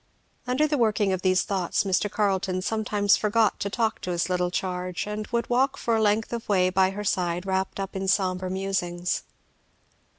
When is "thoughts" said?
1.43-1.83